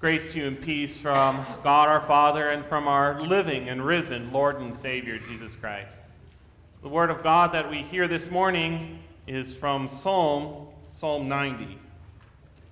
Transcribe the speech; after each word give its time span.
Grace 0.00 0.32
to 0.32 0.38
you 0.38 0.46
and 0.46 0.60
peace 0.60 0.96
from 0.96 1.44
God 1.64 1.88
our 1.88 2.00
Father 2.02 2.50
and 2.50 2.64
from 2.66 2.86
our 2.86 3.20
living 3.20 3.68
and 3.68 3.84
risen 3.84 4.32
Lord 4.32 4.60
and 4.60 4.72
Savior 4.72 5.18
Jesus 5.18 5.56
Christ. 5.56 5.92
The 6.82 6.88
word 6.88 7.10
of 7.10 7.24
God 7.24 7.52
that 7.52 7.68
we 7.68 7.78
hear 7.82 8.06
this 8.06 8.30
morning 8.30 9.00
is 9.26 9.56
from 9.56 9.88
Psalm, 9.88 10.68
Psalm 10.92 11.26
90, 11.26 11.80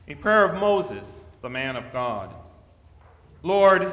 a 0.06 0.14
prayer 0.14 0.44
of 0.44 0.60
Moses, 0.60 1.24
the 1.42 1.50
man 1.50 1.74
of 1.74 1.92
God. 1.92 2.32
Lord, 3.42 3.92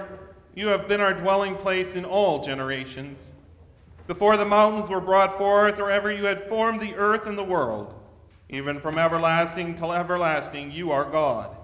you 0.53 0.67
have 0.67 0.87
been 0.87 1.01
our 1.01 1.15
dwelling 1.15 1.55
place 1.55 1.95
in 1.95 2.05
all 2.05 2.43
generations. 2.43 3.31
Before 4.05 4.37
the 4.37 4.45
mountains 4.45 4.91
were 4.91 5.01
brought 5.01 5.39
forth, 5.39 5.79
or 5.79 5.89
ever 5.89 6.11
you 6.11 6.25
had 6.25 6.47
formed 6.47 6.79
the 6.79 6.93
earth 6.93 7.25
and 7.25 7.35
the 7.35 7.43
world, 7.43 7.99
even 8.49 8.79
from 8.79 8.99
everlasting 8.99 9.75
till 9.75 9.91
everlasting, 9.91 10.71
you 10.71 10.91
are 10.91 11.09
God. 11.09 11.57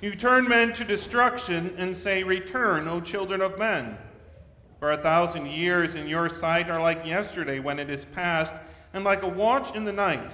You 0.00 0.14
turn 0.14 0.48
men 0.48 0.72
to 0.74 0.84
destruction 0.84 1.74
and 1.76 1.96
say, 1.96 2.22
Return, 2.22 2.86
O 2.86 3.00
children 3.00 3.40
of 3.40 3.58
men. 3.58 3.98
For 4.78 4.92
a 4.92 4.96
thousand 4.96 5.46
years 5.46 5.96
in 5.96 6.06
your 6.06 6.28
sight 6.28 6.70
are 6.70 6.80
like 6.80 7.04
yesterday 7.04 7.58
when 7.58 7.80
it 7.80 7.90
is 7.90 8.04
past, 8.04 8.54
and 8.92 9.02
like 9.02 9.22
a 9.22 9.28
watch 9.28 9.74
in 9.74 9.84
the 9.84 9.92
night. 9.92 10.30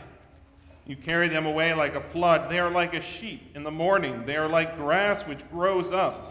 You 0.86 0.96
carry 0.96 1.28
them 1.28 1.46
away 1.46 1.72
like 1.72 1.94
a 1.94 2.00
flood. 2.00 2.50
They 2.50 2.58
are 2.58 2.70
like 2.70 2.92
a 2.94 3.00
sheep 3.00 3.52
in 3.54 3.62
the 3.62 3.70
morning. 3.70 4.26
They 4.26 4.36
are 4.36 4.48
like 4.48 4.76
grass 4.76 5.22
which 5.22 5.48
grows 5.50 5.92
up. 5.92 6.30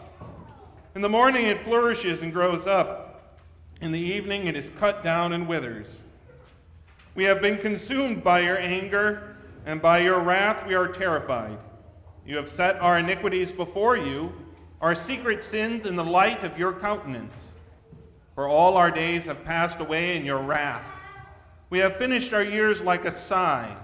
In 0.93 1.01
the 1.01 1.09
morning 1.09 1.45
it 1.45 1.63
flourishes 1.63 2.21
and 2.21 2.31
grows 2.31 2.67
up. 2.67 3.39
In 3.81 3.91
the 3.91 3.99
evening 3.99 4.45
it 4.45 4.55
is 4.55 4.69
cut 4.77 5.03
down 5.03 5.33
and 5.33 5.47
withers. 5.47 6.01
We 7.15 7.23
have 7.23 7.41
been 7.41 7.57
consumed 7.57 8.23
by 8.23 8.41
your 8.41 8.59
anger, 8.59 9.35
and 9.65 9.81
by 9.81 9.99
your 9.99 10.19
wrath 10.19 10.67
we 10.67 10.75
are 10.75 10.87
terrified. 10.87 11.57
You 12.25 12.37
have 12.37 12.49
set 12.49 12.79
our 12.79 12.99
iniquities 12.99 13.51
before 13.51 13.97
you, 13.97 14.31
our 14.79 14.95
secret 14.95 15.43
sins 15.43 15.85
in 15.85 15.95
the 15.95 16.03
light 16.03 16.43
of 16.43 16.57
your 16.57 16.73
countenance. 16.73 17.51
For 18.35 18.47
all 18.47 18.77
our 18.77 18.91
days 18.91 19.25
have 19.25 19.43
passed 19.43 19.79
away 19.79 20.15
in 20.15 20.25
your 20.25 20.41
wrath. 20.41 20.85
We 21.69 21.79
have 21.79 21.97
finished 21.97 22.33
our 22.33 22.43
years 22.43 22.81
like 22.81 23.05
a 23.05 23.11
sigh. 23.11 23.75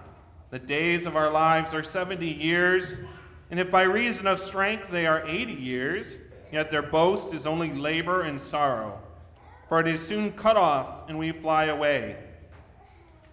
The 0.52 0.60
days 0.60 1.06
of 1.06 1.16
our 1.16 1.32
lives 1.32 1.73
are 1.73 1.84
70 1.84 2.26
years, 2.26 2.98
and 3.52 3.60
if 3.60 3.70
by 3.70 3.82
reason 3.82 4.26
of 4.26 4.40
strength 4.40 4.90
they 4.90 5.06
are 5.06 5.28
80 5.28 5.54
years, 5.54 6.17
yet 6.52 6.72
their 6.72 6.82
boast 6.82 7.34
is 7.34 7.45
only 7.45 7.73
labor 7.73 8.22
and 8.22 8.40
sorrow. 8.50 9.00
For 9.67 9.80
it 9.80 9.88
is 9.88 10.08
soon 10.08 10.32
cut 10.32 10.56
off, 10.56 11.10
and 11.10 11.20
we 11.20 11.32
fly 11.32 11.66
away. 11.66 12.16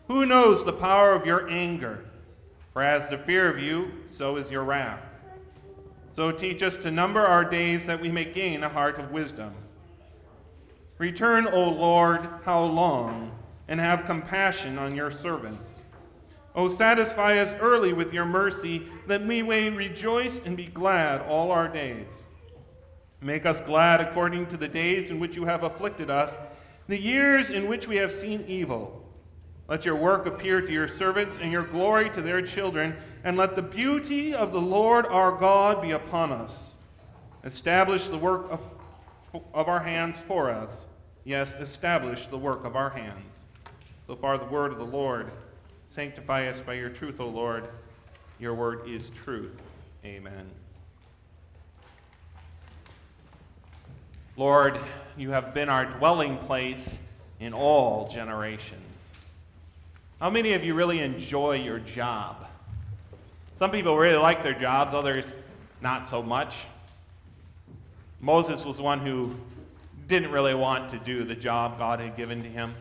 Who 0.09 0.27
knows 0.27 0.65
the 0.65 0.73
power 0.73 1.13
of 1.13 1.25
your 1.25 1.49
anger? 1.49 2.06
For 2.77 2.83
as 2.83 3.09
the 3.09 3.17
fear 3.17 3.49
of 3.49 3.59
you, 3.59 3.91
so 4.11 4.37
is 4.37 4.51
your 4.51 4.63
wrath. 4.63 5.01
So 6.15 6.31
teach 6.31 6.63
us 6.63 6.77
to 6.81 6.91
number 6.91 7.21
our 7.21 7.43
days 7.43 7.87
that 7.87 8.03
we 8.03 8.11
may 8.11 8.27
gain 8.27 8.63
a 8.63 8.69
heart 8.69 8.99
of 8.99 9.13
wisdom. 9.13 9.55
Return, 10.99 11.47
O 11.47 11.71
Lord, 11.71 12.29
how 12.45 12.63
long, 12.65 13.33
and 13.67 13.81
have 13.81 14.05
compassion 14.05 14.77
on 14.77 14.95
your 14.95 15.11
servants. 15.11 15.81
O 16.55 16.69
satisfy 16.69 17.39
us 17.39 17.55
early 17.61 17.95
with 17.95 18.13
your 18.13 18.27
mercy, 18.27 18.83
that 19.07 19.25
we 19.25 19.41
may 19.41 19.71
rejoice 19.71 20.43
and 20.45 20.55
be 20.55 20.67
glad 20.67 21.23
all 21.23 21.53
our 21.53 21.69
days. 21.69 22.27
Make 23.23 23.47
us 23.47 23.63
glad 23.63 24.03
according 24.03 24.49
to 24.49 24.59
the 24.59 24.69
days 24.69 25.09
in 25.09 25.19
which 25.19 25.35
you 25.35 25.47
have 25.47 25.63
afflicted 25.63 26.11
us, 26.11 26.35
the 26.89 27.01
years 27.01 27.49
in 27.49 27.69
which 27.69 27.89
we 27.89 27.97
have 27.97 28.13
seen 28.13 28.45
evil. 28.47 29.06
Let 29.69 29.85
your 29.85 29.97
work 29.97 30.27
appear 30.27 30.61
to 30.61 30.73
your 30.73 30.87
servants 30.87 31.39
and 31.41 31.51
your 31.51 31.65
glory 31.65 32.11
to 32.11 32.23
their 32.23 32.41
children, 32.41 32.97
and 33.25 33.37
let 33.37 33.57
the 33.57 33.63
beauty 33.63 34.33
of 34.33 34.53
the 34.53 34.61
Lord 34.61 35.07
our 35.07 35.33
God 35.33 35.83
be 35.83 35.91
upon 35.91 36.31
us. 36.31 36.75
Establish 37.45 38.07
the 38.07 38.19
work 38.19 38.47
of, 38.51 38.61
of 39.53 39.69
our 39.69 39.81
hands 39.81 40.19
for 40.21 40.51
us. 40.51 40.87
Yes, 41.25 41.53
establish 41.55 42.29
the 42.29 42.39
work 42.39 42.65
of 42.65 42.77
our 42.77 42.91
hands. 42.91 43.35
So 44.07 44.15
far, 44.15 44.39
the 44.39 44.45
word 44.45 44.71
of 44.71 44.79
the 44.79 44.85
Lord. 44.85 45.33
Sanctify 45.91 46.49
us 46.49 46.61
by 46.61 46.75
your 46.75 46.91
truth, 46.91 47.19
O 47.19 47.27
Lord. 47.27 47.69
Your 48.39 48.55
word 48.55 48.89
is 48.89 49.11
truth. 49.25 49.61
Amen. 50.05 50.49
Lord, 54.37 54.79
you 55.17 55.31
have 55.31 55.55
been 55.55 55.69
our 55.69 55.87
dwelling 55.87 56.39
place 56.39 57.01
in 57.41 57.53
all 57.53 58.09
generations. 58.09 58.86
How 60.21 60.31
many 60.31 60.55
of 60.55 60.65
you 60.65 60.73
really 60.73 61.01
enjoy 61.01 61.57
your 61.57 61.79
job? 61.79 62.47
Some 63.59 63.71
people 63.71 63.99
really 63.99 64.17
like 64.17 64.43
their 64.43 64.59
jobs, 64.59 64.95
others 64.95 65.37
not 65.83 66.09
so 66.09 66.23
much. 66.23 66.65
Moses 68.23 68.65
was 68.65 68.81
one 68.81 69.01
who 69.01 69.37
didn't 70.09 70.31
really 70.31 70.55
want 70.55 70.89
to 70.91 70.99
do 70.99 71.23
the 71.23 71.35
job 71.35 71.79
God 71.79 72.01
had 72.01 72.17
given 72.17 72.43
to 72.43 72.49
him. 72.49 72.75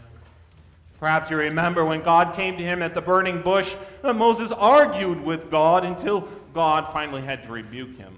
Perhaps 0.97 1.29
you 1.29 1.35
remember 1.35 1.84
when 1.84 2.01
God 2.01 2.35
came 2.35 2.56
to 2.57 2.63
him 2.63 2.81
at 2.81 2.94
the 2.94 3.01
burning 3.01 3.41
bush, 3.41 3.74
that 4.01 4.16
Moses 4.16 4.53
argued 4.53 5.22
with 5.22 5.51
God 5.51 5.84
until 5.84 6.22
God 6.53 6.94
finally 6.94 7.22
had 7.22 7.44
to 7.44 7.51
rebuke 7.51 7.97
him. 7.97 8.18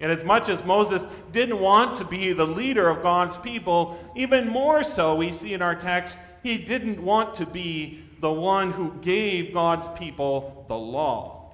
And 0.00 0.10
as 0.10 0.24
much 0.24 0.48
as 0.48 0.64
Moses 0.64 1.06
didn't 1.32 1.60
want 1.60 1.98
to 1.98 2.04
be 2.04 2.32
the 2.32 2.46
leader 2.46 2.88
of 2.88 3.02
God's 3.02 3.36
people, 3.36 3.98
even 4.14 4.48
more 4.48 4.82
so, 4.82 5.14
we 5.14 5.30
see 5.30 5.52
in 5.52 5.60
our 5.60 5.74
text, 5.74 6.18
he 6.46 6.58
didn't 6.58 7.02
want 7.02 7.34
to 7.34 7.44
be 7.44 8.04
the 8.20 8.30
one 8.30 8.70
who 8.70 8.92
gave 9.00 9.52
God's 9.52 9.88
people 9.98 10.64
the 10.68 10.76
law. 10.76 11.52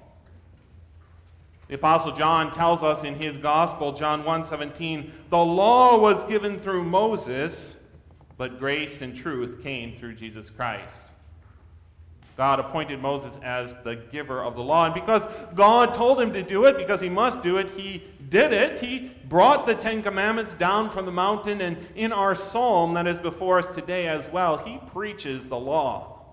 The 1.67 1.75
apostle 1.75 2.11
John 2.11 2.51
tells 2.51 2.83
us 2.83 3.03
in 3.03 3.15
his 3.15 3.39
gospel, 3.39 3.93
John 3.93 4.23
1:17, 4.23 5.11
the 5.31 5.43
law 5.43 5.97
was 5.97 6.23
given 6.25 6.59
through 6.59 6.83
Moses, 6.83 7.77
but 8.37 8.59
grace 8.59 9.01
and 9.01 9.15
truth 9.15 9.63
came 9.63 9.97
through 9.97 10.13
Jesus 10.13 10.51
Christ. 10.51 11.05
God 12.35 12.59
appointed 12.59 12.99
Moses 12.99 13.39
as 13.43 13.75
the 13.83 13.95
giver 13.95 14.41
of 14.41 14.55
the 14.55 14.63
law. 14.63 14.85
And 14.85 14.93
because 14.93 15.23
God 15.53 15.93
told 15.93 16.19
him 16.19 16.33
to 16.33 16.41
do 16.41 16.65
it, 16.65 16.77
because 16.77 16.99
he 16.99 17.09
must 17.09 17.43
do 17.43 17.57
it, 17.57 17.69
he 17.77 18.03
did 18.29 18.51
it. 18.53 18.81
He 18.83 19.11
brought 19.25 19.67
the 19.67 19.75
Ten 19.75 20.01
Commandments 20.01 20.55
down 20.55 20.89
from 20.89 21.05
the 21.05 21.11
mountain. 21.11 21.61
And 21.61 21.77
in 21.95 22.11
our 22.11 22.33
psalm 22.33 22.95
that 22.95 23.05
is 23.05 23.19
before 23.19 23.59
us 23.59 23.67
today 23.75 24.07
as 24.07 24.27
well, 24.29 24.57
he 24.57 24.79
preaches 24.91 25.45
the 25.45 25.57
law 25.57 26.25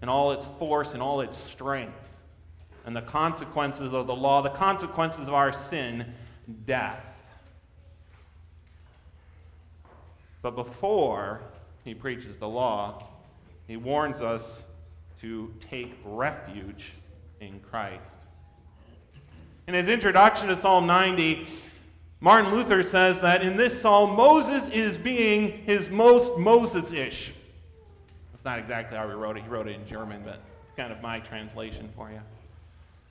in 0.00 0.08
all 0.08 0.32
its 0.32 0.46
force 0.58 0.94
and 0.94 1.02
all 1.02 1.20
its 1.20 1.36
strength. 1.36 2.08
And 2.86 2.96
the 2.96 3.02
consequences 3.02 3.92
of 3.92 4.06
the 4.06 4.16
law, 4.16 4.40
the 4.40 4.48
consequences 4.48 5.28
of 5.28 5.34
our 5.34 5.52
sin, 5.52 6.14
death. 6.64 7.04
But 10.40 10.52
before 10.52 11.42
he 11.84 11.92
preaches 11.92 12.38
the 12.38 12.48
law, 12.48 13.06
he 13.66 13.76
warns 13.76 14.22
us 14.22 14.62
to 15.20 15.52
take 15.70 15.94
refuge 16.04 16.92
in 17.40 17.60
Christ. 17.60 18.16
In 19.66 19.74
his 19.74 19.88
introduction 19.88 20.48
to 20.48 20.56
Psalm 20.56 20.86
90, 20.86 21.46
Martin 22.20 22.52
Luther 22.52 22.82
says 22.82 23.20
that 23.20 23.42
in 23.42 23.56
this 23.56 23.80
psalm, 23.80 24.16
Moses 24.16 24.68
is 24.70 24.96
being 24.96 25.50
his 25.50 25.88
most 25.88 26.38
Moses 26.38 26.92
ish. 26.92 27.32
That's 28.32 28.44
not 28.44 28.58
exactly 28.58 28.96
how 28.96 29.06
he 29.08 29.14
wrote 29.14 29.36
it. 29.36 29.42
He 29.42 29.48
wrote 29.48 29.68
it 29.68 29.76
in 29.76 29.86
German, 29.86 30.22
but 30.24 30.40
it's 30.64 30.76
kind 30.76 30.92
of 30.92 31.00
my 31.02 31.20
translation 31.20 31.88
for 31.94 32.10
you. 32.10 32.20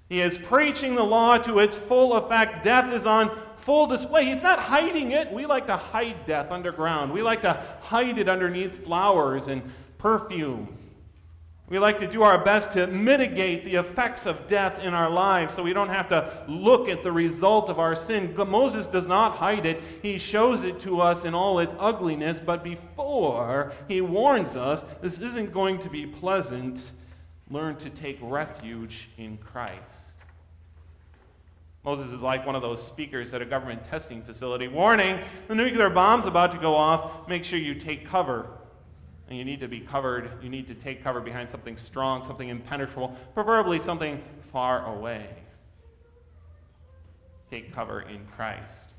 He 0.09 0.22
is 0.22 0.38
preaching 0.38 0.96
the 0.96 1.03
law 1.03 1.38
to 1.38 1.59
its 1.59 1.78
full 1.78 2.13
effect. 2.13 2.63
Death 2.63 2.94
is 2.94 3.06
on 3.06 3.38
full 3.57 3.88
display. 3.88 4.25
He's 4.25 4.44
not 4.44 4.59
hiding 4.59 5.12
it. 5.12 5.31
We 5.31 5.46
like 5.46 5.67
to 5.67 5.75
hide 5.75 6.25
death 6.25 6.51
underground, 6.51 7.12
we 7.12 7.22
like 7.22 7.41
to 7.41 7.62
hide 7.81 8.17
it 8.17 8.29
underneath 8.29 8.84
flowers 8.84 9.47
and 9.47 9.62
perfume. 9.97 10.78
We 11.69 11.79
like 11.79 12.00
to 12.00 12.07
do 12.07 12.23
our 12.23 12.38
best 12.38 12.72
to 12.73 12.88
mitigate 12.88 13.66
the 13.66 13.75
effects 13.75 14.25
of 14.25 14.47
death 14.47 14.79
in 14.79 14.93
our 14.93 15.09
lives 15.09 15.53
so 15.53 15.64
we 15.64 15.73
don't 15.73 15.90
have 15.90 16.08
to 16.09 16.46
look 16.47 16.87
at 16.87 17.03
the 17.03 17.11
result 17.11 17.69
of 17.69 17.78
our 17.78 17.93
sin. 17.93 18.34
Moses 18.47 18.87
does 18.87 19.05
not 19.05 19.35
hide 19.35 19.66
it, 19.66 19.84
he 20.02 20.17
shows 20.17 20.64
it 20.64 20.79
to 20.81 21.02
us 21.02 21.25
in 21.25 21.34
all 21.34 21.59
its 21.59 21.75
ugliness, 21.78 22.40
but 22.40 22.64
before 22.64 23.73
he 23.90 23.99
warns 23.99 24.55
us 24.55 24.85
this 25.02 25.19
isn't 25.19 25.52
going 25.52 25.79
to 25.79 25.90
be 25.90 26.05
pleasant, 26.05 26.91
learn 27.49 27.75
to 27.78 27.90
take 27.90 28.17
refuge 28.22 29.09
in 29.17 29.37
Christ. 29.37 29.73
Moses 31.84 32.13
is 32.13 32.22
like 32.22 32.46
one 32.46 32.55
of 32.55 32.61
those 32.61 32.85
speakers 32.85 33.34
at 33.34 33.41
a 33.41 33.46
government 33.46 33.84
testing 33.84 34.22
facility. 34.22 34.70
Warning, 34.70 35.20
the 35.49 35.55
nuclear 35.55 35.90
bomb's 35.90 36.25
about 36.25 36.53
to 36.53 36.58
go 36.58 36.75
off. 36.75 37.28
Make 37.28 37.43
sure 37.43 37.59
you 37.59 37.75
take 37.75 38.08
cover 38.08 38.47
and 39.28 39.38
you 39.38 39.44
need 39.44 39.59
to 39.59 39.68
be 39.68 39.79
covered, 39.79 40.32
you 40.41 40.50
need 40.50 40.68
to 40.68 40.76
take 40.76 41.03
cover 41.03 41.20
behind 41.20 41.50
something 41.50 41.76
strong, 41.78 42.24
something 42.24 42.50
impenetrable, 42.50 43.16
preferably 43.34 43.79
something 43.79 44.22
far 44.52 44.85
away. 44.96 45.29
Take 47.52 47.74
cover 47.74 48.02
in 48.02 48.26
Christ. 48.35 48.90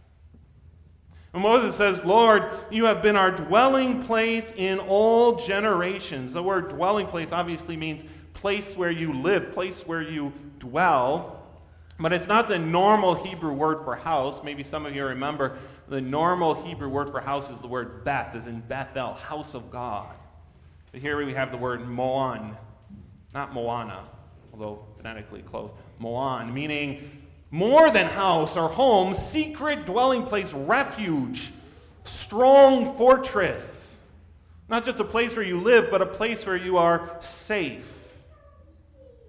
And 1.32 1.42
Moses 1.42 1.74
says, 1.74 2.02
Lord, 2.04 2.50
you 2.70 2.86
have 2.86 3.02
been 3.02 3.16
our 3.16 3.30
dwelling 3.30 4.04
place 4.04 4.52
in 4.56 4.78
all 4.78 5.36
generations. 5.36 6.32
The 6.32 6.42
word 6.42 6.70
dwelling 6.70 7.06
place 7.06 7.32
obviously 7.32 7.76
means 7.76 8.04
place 8.32 8.76
where 8.76 8.90
you 8.90 9.12
live, 9.12 9.52
place 9.52 9.86
where 9.86 10.02
you 10.02 10.32
dwell. 10.58 11.42
But 11.98 12.12
it's 12.12 12.28
not 12.28 12.48
the 12.48 12.58
normal 12.58 13.14
Hebrew 13.14 13.52
word 13.52 13.84
for 13.84 13.96
house. 13.96 14.42
Maybe 14.42 14.62
some 14.62 14.86
of 14.86 14.94
you 14.94 15.04
remember 15.04 15.58
the 15.88 16.00
normal 16.00 16.54
Hebrew 16.54 16.88
word 16.88 17.10
for 17.10 17.20
house 17.20 17.50
is 17.50 17.60
the 17.60 17.66
word 17.66 18.04
Beth, 18.04 18.34
as 18.34 18.46
in 18.46 18.60
Bethel, 18.60 19.14
house 19.14 19.54
of 19.54 19.70
God. 19.70 20.14
But 20.92 21.00
here 21.00 21.24
we 21.24 21.34
have 21.34 21.50
the 21.50 21.56
word 21.56 21.86
Moan, 21.88 22.56
not 23.34 23.54
Moana, 23.54 24.04
although 24.52 24.84
phonetically 24.96 25.42
close. 25.42 25.70
Moan, 25.98 26.52
meaning 26.52 27.10
more 27.50 27.90
than 27.90 28.06
house 28.06 28.56
or 28.56 28.68
home, 28.68 29.14
secret 29.14 29.86
dwelling 29.86 30.24
place, 30.24 30.52
refuge, 30.52 31.50
strong 32.04 32.96
fortress. 32.96 33.96
Not 34.68 34.84
just 34.84 35.00
a 35.00 35.04
place 35.04 35.34
where 35.34 35.44
you 35.44 35.58
live, 35.60 35.90
but 35.90 36.02
a 36.02 36.06
place 36.06 36.44
where 36.44 36.56
you 36.56 36.76
are 36.76 37.16
safe. 37.20 37.86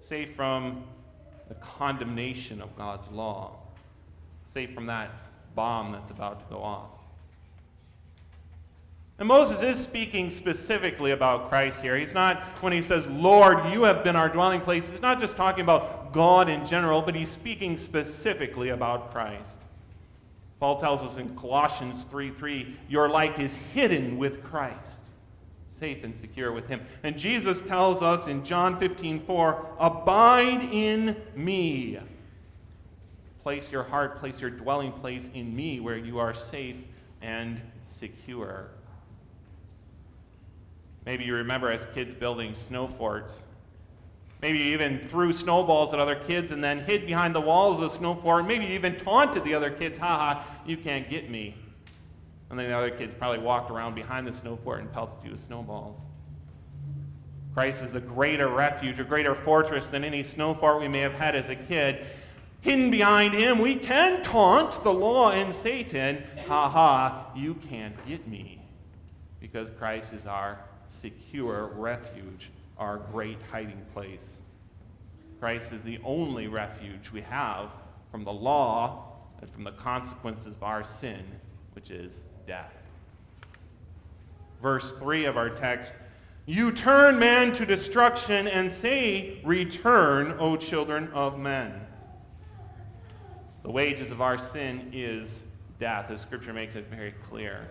Safe 0.02 0.34
from 0.36 0.84
the 1.48 1.54
condemnation 1.54 2.60
of 2.60 2.76
God's 2.76 3.08
law. 3.08 3.56
Safe 4.52 4.74
from 4.74 4.86
that 4.86 5.10
bomb 5.54 5.92
that's 5.92 6.10
about 6.10 6.40
to 6.40 6.54
go 6.54 6.62
off. 6.62 6.90
And 9.20 9.28
Moses 9.28 9.60
is 9.60 9.78
speaking 9.78 10.30
specifically 10.30 11.10
about 11.10 11.50
Christ 11.50 11.82
here. 11.82 11.94
He's 11.94 12.14
not, 12.14 12.40
when 12.62 12.72
he 12.72 12.80
says, 12.80 13.06
Lord, 13.08 13.70
you 13.70 13.82
have 13.82 14.02
been 14.02 14.16
our 14.16 14.30
dwelling 14.30 14.62
place, 14.62 14.88
he's 14.88 15.02
not 15.02 15.20
just 15.20 15.36
talking 15.36 15.62
about 15.62 16.14
God 16.14 16.48
in 16.48 16.64
general, 16.64 17.02
but 17.02 17.14
he's 17.14 17.28
speaking 17.28 17.76
specifically 17.76 18.70
about 18.70 19.12
Christ. 19.12 19.56
Paul 20.58 20.80
tells 20.80 21.02
us 21.02 21.18
in 21.18 21.36
Colossians 21.36 22.04
3 22.04 22.30
3, 22.30 22.76
your 22.88 23.10
life 23.10 23.38
is 23.38 23.56
hidden 23.74 24.16
with 24.16 24.42
Christ, 24.42 25.00
safe 25.78 26.02
and 26.02 26.18
secure 26.18 26.52
with 26.52 26.66
him. 26.66 26.80
And 27.02 27.18
Jesus 27.18 27.60
tells 27.62 28.02
us 28.02 28.26
in 28.26 28.42
John 28.42 28.78
15 28.78 29.20
4, 29.20 29.66
abide 29.78 30.62
in 30.72 31.14
me. 31.34 31.98
Place 33.42 33.72
your 33.72 33.82
heart, 33.82 34.18
place 34.18 34.40
your 34.40 34.50
dwelling 34.50 34.92
place 34.92 35.30
in 35.34 35.54
me 35.54 35.80
where 35.80 35.96
you 35.96 36.18
are 36.18 36.34
safe 36.34 36.76
and 37.22 37.60
secure. 37.84 38.68
Maybe 41.06 41.24
you 41.24 41.34
remember 41.34 41.70
as 41.70 41.86
kids 41.94 42.12
building 42.14 42.54
snow 42.54 42.86
forts. 42.86 43.42
Maybe 44.42 44.58
you 44.58 44.74
even 44.74 45.00
threw 45.08 45.32
snowballs 45.32 45.92
at 45.92 46.00
other 46.00 46.16
kids 46.16 46.52
and 46.52 46.64
then 46.64 46.80
hid 46.80 47.06
behind 47.06 47.34
the 47.34 47.40
walls 47.40 47.76
of 47.76 47.90
the 47.90 47.98
snow 47.98 48.14
fort. 48.14 48.46
Maybe 48.46 48.64
you 48.66 48.72
even 48.72 48.96
taunted 48.96 49.44
the 49.44 49.54
other 49.54 49.70
kids, 49.70 49.98
ha 49.98 50.06
ha, 50.06 50.46
you 50.66 50.76
can't 50.76 51.08
get 51.10 51.30
me. 51.30 51.54
And 52.48 52.58
then 52.58 52.68
the 52.68 52.76
other 52.76 52.90
kids 52.90 53.14
probably 53.18 53.38
walked 53.38 53.70
around 53.70 53.94
behind 53.94 54.26
the 54.26 54.32
snow 54.32 54.58
fort 54.64 54.80
and 54.80 54.92
pelted 54.92 55.24
you 55.24 55.30
with 55.32 55.44
snowballs. 55.44 55.98
Christ 57.54 57.82
is 57.82 57.94
a 57.94 58.00
greater 58.00 58.48
refuge, 58.48 58.98
a 58.98 59.04
greater 59.04 59.34
fortress 59.34 59.88
than 59.88 60.04
any 60.04 60.22
snow 60.22 60.54
fort 60.54 60.80
we 60.80 60.88
may 60.88 61.00
have 61.00 61.14
had 61.14 61.34
as 61.34 61.48
a 61.48 61.56
kid. 61.56 62.06
Hidden 62.60 62.90
behind 62.90 63.32
him, 63.32 63.58
we 63.58 63.76
can 63.76 64.22
taunt 64.22 64.84
the 64.84 64.92
law 64.92 65.30
and 65.30 65.54
Satan. 65.54 66.22
Ha 66.46 66.68
ha, 66.68 67.30
you 67.34 67.54
can't 67.54 67.94
get 68.06 68.28
me. 68.28 68.60
Because 69.40 69.70
Christ 69.70 70.12
is 70.12 70.26
our 70.26 70.58
secure 70.86 71.66
refuge, 71.74 72.50
our 72.76 72.98
great 72.98 73.38
hiding 73.50 73.80
place. 73.94 74.36
Christ 75.40 75.72
is 75.72 75.82
the 75.82 75.98
only 76.04 76.48
refuge 76.48 77.10
we 77.12 77.22
have 77.22 77.70
from 78.10 78.24
the 78.24 78.32
law 78.32 79.06
and 79.40 79.50
from 79.50 79.64
the 79.64 79.72
consequences 79.72 80.54
of 80.54 80.62
our 80.62 80.84
sin, 80.84 81.24
which 81.72 81.90
is 81.90 82.20
death. 82.46 82.74
Verse 84.60 84.92
3 84.98 85.24
of 85.24 85.38
our 85.38 85.48
text 85.48 85.92
You 86.44 86.72
turn 86.72 87.18
man 87.18 87.54
to 87.54 87.64
destruction 87.64 88.48
and 88.48 88.70
say, 88.70 89.40
Return, 89.44 90.36
O 90.38 90.56
children 90.56 91.08
of 91.14 91.38
men. 91.38 91.86
The 93.62 93.70
wages 93.70 94.10
of 94.10 94.20
our 94.20 94.38
sin 94.38 94.90
is 94.92 95.40
death, 95.78 96.10
as 96.10 96.20
Scripture 96.20 96.52
makes 96.52 96.76
it 96.76 96.86
very 96.86 97.14
clear. 97.28 97.66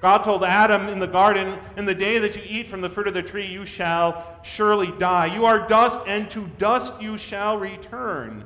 God 0.00 0.24
told 0.24 0.42
Adam 0.44 0.88
in 0.88 0.98
the 0.98 1.06
garden, 1.06 1.58
In 1.76 1.84
the 1.84 1.94
day 1.94 2.18
that 2.18 2.34
you 2.34 2.42
eat 2.46 2.68
from 2.68 2.80
the 2.80 2.88
fruit 2.88 3.06
of 3.06 3.14
the 3.14 3.22
tree, 3.22 3.46
you 3.46 3.66
shall 3.66 4.40
surely 4.42 4.92
die. 4.98 5.26
You 5.26 5.44
are 5.44 5.66
dust, 5.68 6.00
and 6.06 6.30
to 6.30 6.46
dust 6.58 7.00
you 7.00 7.18
shall 7.18 7.58
return. 7.58 8.44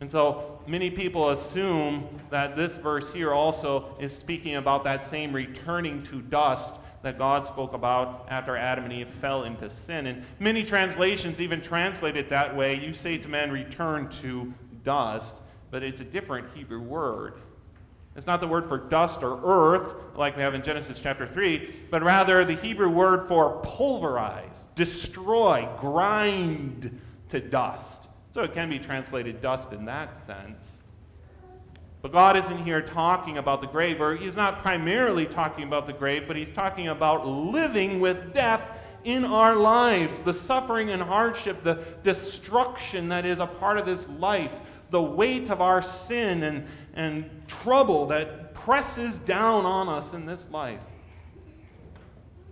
And 0.00 0.10
so 0.10 0.60
many 0.66 0.90
people 0.90 1.30
assume 1.30 2.08
that 2.30 2.54
this 2.54 2.72
verse 2.74 3.12
here 3.12 3.32
also 3.32 3.96
is 3.98 4.16
speaking 4.16 4.54
about 4.54 4.84
that 4.84 5.04
same 5.04 5.32
returning 5.32 6.02
to 6.04 6.22
dust 6.22 6.74
that 7.02 7.18
God 7.18 7.46
spoke 7.46 7.74
about 7.74 8.26
after 8.28 8.56
Adam 8.56 8.84
and 8.84 8.92
Eve 8.92 9.08
fell 9.20 9.44
into 9.44 9.68
sin. 9.68 10.06
And 10.06 10.24
many 10.38 10.62
translations 10.62 11.40
even 11.40 11.60
translate 11.60 12.16
it 12.16 12.30
that 12.30 12.56
way. 12.56 12.78
You 12.78 12.94
say 12.94 13.18
to 13.18 13.28
man, 13.28 13.50
return 13.50 14.08
to 14.22 14.52
dust, 14.88 15.36
but 15.70 15.82
it's 15.82 16.00
a 16.00 16.04
different 16.04 16.46
Hebrew 16.54 16.80
word. 16.80 17.34
It's 18.16 18.26
not 18.26 18.40
the 18.40 18.48
word 18.48 18.70
for 18.70 18.78
dust 18.78 19.22
or 19.22 19.38
earth, 19.44 19.94
like 20.16 20.34
we 20.34 20.42
have 20.42 20.54
in 20.54 20.62
Genesis 20.62 20.98
chapter 20.98 21.26
3, 21.26 21.74
but 21.90 22.02
rather 22.02 22.42
the 22.42 22.54
Hebrew 22.54 22.88
word 22.88 23.28
for 23.28 23.60
pulverize, 23.62 24.64
destroy, 24.76 25.68
grind 25.78 26.98
to 27.28 27.38
dust. 27.38 28.04
So 28.30 28.40
it 28.40 28.54
can 28.54 28.70
be 28.70 28.78
translated 28.78 29.42
dust 29.42 29.74
in 29.74 29.84
that 29.84 30.24
sense. 30.24 30.78
But 32.00 32.12
God 32.12 32.38
isn't 32.38 32.64
here 32.64 32.80
talking 32.80 33.36
about 33.36 33.60
the 33.60 33.66
grave, 33.66 34.00
or 34.00 34.16
He's 34.16 34.36
not 34.36 34.60
primarily 34.62 35.26
talking 35.26 35.64
about 35.64 35.86
the 35.86 35.92
grave, 35.92 36.24
but 36.26 36.34
He's 36.34 36.50
talking 36.50 36.88
about 36.88 37.26
living 37.26 38.00
with 38.00 38.32
death 38.32 38.62
in 39.04 39.26
our 39.26 39.54
lives, 39.54 40.22
the 40.22 40.32
suffering 40.32 40.88
and 40.88 41.02
hardship, 41.02 41.62
the 41.62 41.84
destruction 42.02 43.10
that 43.10 43.26
is 43.26 43.38
a 43.38 43.46
part 43.46 43.76
of 43.76 43.84
this 43.84 44.08
life, 44.08 44.54
the 44.90 45.02
weight 45.02 45.50
of 45.50 45.60
our 45.60 45.82
sin 45.82 46.42
and, 46.42 46.66
and 46.94 47.30
trouble 47.46 48.06
that 48.06 48.54
presses 48.54 49.18
down 49.18 49.64
on 49.64 49.88
us 49.88 50.12
in 50.14 50.26
this 50.26 50.50
life. 50.50 50.84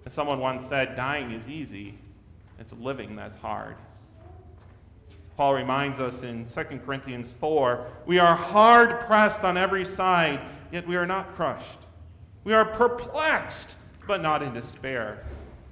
As 0.04 0.12
someone 0.12 0.38
once 0.38 0.66
said, 0.66 0.96
dying 0.96 1.32
is 1.32 1.48
easy, 1.48 1.98
it's 2.58 2.72
living 2.74 3.16
that's 3.16 3.36
hard. 3.36 3.76
Paul 5.36 5.54
reminds 5.54 6.00
us 6.00 6.22
in 6.22 6.46
2 6.46 6.62
Corinthians 6.86 7.30
4 7.40 7.86
we 8.06 8.18
are 8.18 8.34
hard 8.34 9.00
pressed 9.00 9.44
on 9.44 9.56
every 9.56 9.84
side, 9.84 10.40
yet 10.72 10.86
we 10.86 10.96
are 10.96 11.06
not 11.06 11.34
crushed. 11.36 11.78
We 12.44 12.54
are 12.54 12.64
perplexed, 12.64 13.74
but 14.06 14.22
not 14.22 14.42
in 14.42 14.54
despair. 14.54 15.24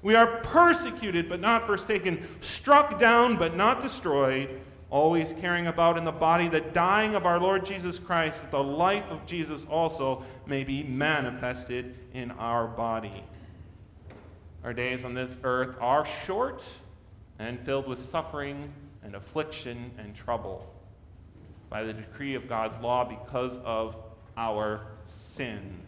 We 0.03 0.15
are 0.17 0.41
persecuted, 0.43 1.31
but 1.31 1.41
not 1.41 1.67
forsaken, 1.67 2.29
struck 2.43 2.99
down, 2.99 3.37
but 3.37 3.57
not 3.57 3.83
destroyed 3.83 4.61
always 4.95 5.33
carrying 5.41 5.67
about 5.67 5.99
in 5.99 6.05
the 6.05 6.13
body 6.13 6.47
the 6.47 6.61
dying 6.61 7.17
of 7.17 7.27
our 7.27 7.41
Lord 7.41 7.67
Jesus 7.67 7.99
Christ, 7.99 8.41
that 8.43 8.53
the 8.53 8.63
life 8.63 9.03
of 9.11 9.27
Jesus 9.27 9.67
also 9.67 10.23
may 10.47 10.63
be 10.63 10.85
manifested 10.85 11.97
in 12.13 12.31
our 12.31 12.69
body. 12.69 13.25
Our 14.63 14.73
days 14.73 15.05
on 15.05 15.13
this 15.13 15.37
earth 15.43 15.77
are 15.81 16.07
short 16.25 16.63
and 17.41 17.59
filled 17.67 17.89
with 17.89 17.99
suffering 17.99 18.73
and 19.03 19.17
affliction 19.17 19.91
and 19.99 20.15
trouble 20.15 20.65
by 21.69 21.83
the 21.83 21.93
decree 21.93 22.37
of 22.37 22.49
God's 22.49 22.81
law 22.81 23.05
because 23.05 23.59
of 23.65 23.97
our 24.37 24.87
sin. 25.35 25.84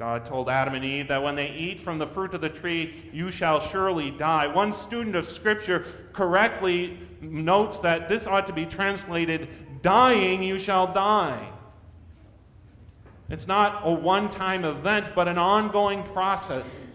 God 0.00 0.24
told 0.24 0.48
Adam 0.48 0.72
and 0.72 0.82
Eve 0.82 1.08
that 1.08 1.22
when 1.22 1.36
they 1.36 1.50
eat 1.50 1.78
from 1.78 1.98
the 1.98 2.06
fruit 2.06 2.32
of 2.32 2.40
the 2.40 2.48
tree, 2.48 3.10
you 3.12 3.30
shall 3.30 3.60
surely 3.60 4.10
die. 4.10 4.46
One 4.46 4.72
student 4.72 5.14
of 5.14 5.26
Scripture 5.26 5.84
correctly 6.14 6.98
notes 7.20 7.80
that 7.80 8.08
this 8.08 8.26
ought 8.26 8.46
to 8.46 8.54
be 8.54 8.64
translated, 8.64 9.48
dying, 9.82 10.42
you 10.42 10.58
shall 10.58 10.90
die. 10.90 11.50
It's 13.28 13.46
not 13.46 13.82
a 13.84 13.92
one 13.92 14.30
time 14.30 14.64
event, 14.64 15.08
but 15.14 15.28
an 15.28 15.36
ongoing 15.36 16.02
process. 16.02 16.92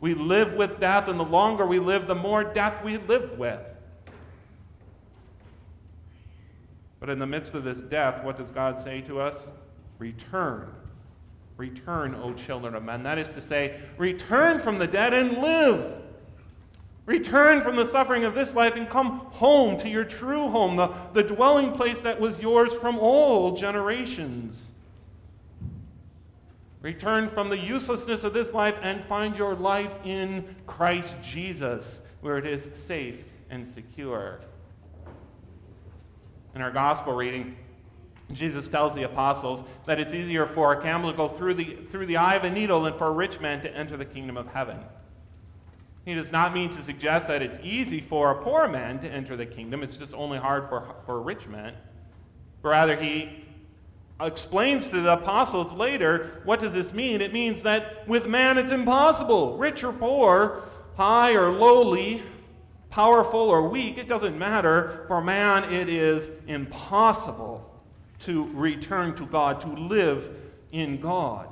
We 0.00 0.14
live 0.14 0.52
with 0.52 0.78
death, 0.78 1.08
and 1.08 1.18
the 1.18 1.24
longer 1.24 1.66
we 1.66 1.80
live, 1.80 2.06
the 2.06 2.14
more 2.14 2.44
death 2.44 2.84
we 2.84 2.98
live 2.98 3.36
with. 3.36 3.58
But 7.00 7.10
in 7.10 7.18
the 7.18 7.26
midst 7.26 7.54
of 7.54 7.64
this 7.64 7.80
death, 7.80 8.22
what 8.22 8.38
does 8.38 8.52
God 8.52 8.80
say 8.80 9.00
to 9.00 9.20
us? 9.20 9.50
Return 9.98 10.72
Return, 11.58 12.14
O 12.14 12.32
children 12.32 12.74
of 12.76 12.84
men. 12.84 13.02
That 13.02 13.18
is 13.18 13.28
to 13.30 13.40
say, 13.40 13.80
return 13.98 14.60
from 14.60 14.78
the 14.78 14.86
dead 14.86 15.12
and 15.12 15.38
live. 15.38 15.92
Return 17.04 17.62
from 17.62 17.74
the 17.74 17.84
suffering 17.84 18.24
of 18.24 18.34
this 18.34 18.54
life 18.54 18.76
and 18.76 18.88
come 18.88 19.18
home 19.30 19.76
to 19.80 19.88
your 19.88 20.04
true 20.04 20.48
home, 20.48 20.76
the, 20.76 20.92
the 21.14 21.22
dwelling 21.22 21.72
place 21.72 22.00
that 22.00 22.20
was 22.20 22.38
yours 22.38 22.72
from 22.74 22.98
all 22.98 23.56
generations. 23.56 24.70
Return 26.80 27.28
from 27.28 27.48
the 27.48 27.58
uselessness 27.58 28.22
of 28.22 28.34
this 28.34 28.54
life 28.54 28.76
and 28.82 29.04
find 29.06 29.36
your 29.36 29.56
life 29.56 29.92
in 30.04 30.54
Christ 30.66 31.16
Jesus, 31.22 32.02
where 32.20 32.38
it 32.38 32.46
is 32.46 32.70
safe 32.74 33.24
and 33.50 33.66
secure. 33.66 34.38
In 36.54 36.62
our 36.62 36.70
gospel 36.70 37.14
reading, 37.14 37.56
Jesus 38.32 38.68
tells 38.68 38.94
the 38.94 39.04
apostles 39.04 39.64
that 39.86 39.98
it's 39.98 40.12
easier 40.12 40.46
for 40.46 40.72
a 40.72 40.82
camel 40.82 41.10
to 41.10 41.16
go 41.16 41.28
through 41.28 41.54
the, 41.54 41.78
through 41.90 42.06
the 42.06 42.18
eye 42.18 42.34
of 42.34 42.44
a 42.44 42.50
needle 42.50 42.82
than 42.82 42.96
for 42.98 43.06
a 43.06 43.10
rich 43.10 43.40
man 43.40 43.62
to 43.62 43.74
enter 43.74 43.96
the 43.96 44.04
kingdom 44.04 44.36
of 44.36 44.46
heaven. 44.48 44.78
He 46.04 46.14
does 46.14 46.30
not 46.30 46.54
mean 46.54 46.70
to 46.70 46.82
suggest 46.82 47.26
that 47.28 47.42
it's 47.42 47.58
easy 47.62 48.00
for 48.00 48.30
a 48.30 48.42
poor 48.42 48.68
man 48.68 48.98
to 49.00 49.08
enter 49.08 49.36
the 49.36 49.46
kingdom. 49.46 49.82
It's 49.82 49.96
just 49.96 50.14
only 50.14 50.38
hard 50.38 50.68
for, 50.68 50.94
for 51.06 51.20
rich 51.20 51.46
men. 51.46 51.74
But 52.62 52.68
rather, 52.70 52.96
he 52.96 53.44
explains 54.20 54.88
to 54.88 55.00
the 55.00 55.14
apostles 55.14 55.72
later 55.72 56.42
what 56.44 56.60
does 56.60 56.74
this 56.74 56.92
mean? 56.92 57.20
It 57.20 57.32
means 57.32 57.62
that 57.62 58.06
with 58.08 58.26
man 58.26 58.58
it's 58.58 58.72
impossible. 58.72 59.56
Rich 59.56 59.84
or 59.84 59.92
poor, 59.92 60.64
high 60.96 61.32
or 61.32 61.50
lowly, 61.50 62.22
powerful 62.90 63.40
or 63.40 63.68
weak, 63.68 63.96
it 63.96 64.08
doesn't 64.08 64.38
matter. 64.38 65.04
For 65.08 65.22
man, 65.22 65.72
it 65.72 65.88
is 65.88 66.30
impossible 66.46 67.77
to 68.20 68.44
return 68.54 69.14
to 69.16 69.26
God, 69.26 69.60
to 69.60 69.68
live 69.68 70.36
in 70.72 71.00
God. 71.00 71.48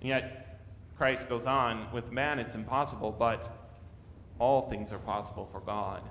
And 0.00 0.08
yet, 0.08 0.60
Christ 0.96 1.28
goes 1.28 1.46
on, 1.46 1.90
with 1.92 2.12
man 2.12 2.38
it's 2.38 2.54
impossible, 2.54 3.14
but 3.16 3.50
all 4.38 4.68
things 4.68 4.92
are 4.92 4.98
possible 4.98 5.48
for 5.50 5.60
God. 5.60 6.02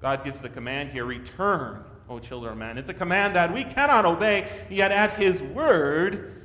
God 0.00 0.24
gives 0.24 0.40
the 0.40 0.48
command 0.48 0.90
here 0.90 1.04
return, 1.04 1.84
O 2.08 2.18
children 2.18 2.52
of 2.52 2.58
man. 2.58 2.76
It's 2.76 2.90
a 2.90 2.94
command 2.94 3.36
that 3.36 3.52
we 3.52 3.64
cannot 3.64 4.04
obey, 4.04 4.48
yet 4.68 4.90
at 4.90 5.12
his 5.12 5.42
word, 5.42 6.42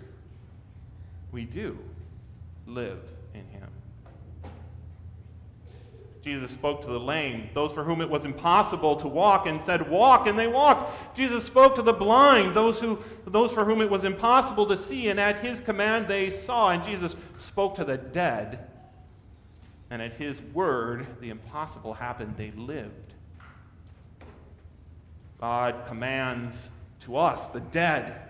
we 1.32 1.46
do 1.46 1.78
live 2.66 3.00
in 3.34 3.46
him. 3.48 3.69
Jesus 6.30 6.52
spoke 6.52 6.84
to 6.84 6.88
the 6.88 7.00
lame, 7.00 7.50
those 7.56 7.72
for 7.72 7.84
whom 7.84 8.02
it 8.02 8.10
was 8.10 8.24
impossible 8.24 8.96
to 8.98 9.08
walk, 9.08 9.48
and 9.48 9.60
said, 9.60 9.90
Walk, 9.90 10.28
and 10.28 10.38
they 10.38 10.46
walked. 10.46 11.18
Jesus 11.18 11.44
spoke 11.44 11.74
to 11.74 11.82
the 11.82 11.92
blind, 11.92 12.56
those, 12.56 12.80
who, 12.80 13.00
those 13.26 13.52
for 13.52 13.66
whom 13.66 13.82
it 13.82 13.90
was 13.90 14.04
impossible 14.04 14.68
to 14.68 14.78
see, 14.78 15.10
and 15.10 15.20
at 15.20 15.40
his 15.40 15.60
command 15.60 16.08
they 16.08 16.30
saw. 16.30 16.70
And 16.70 16.84
Jesus 16.84 17.16
spoke 17.40 17.74
to 17.78 17.84
the 17.84 17.98
dead, 17.98 18.70
and 19.90 20.04
at 20.04 20.14
his 20.14 20.40
word 20.54 21.08
the 21.20 21.32
impossible 21.32 21.96
happened. 21.96 22.36
They 22.38 22.52
lived. 22.52 23.16
God 25.42 25.88
commands 25.88 26.70
to 27.06 27.18
us, 27.18 27.48
the 27.48 27.62
dead, 27.62 28.22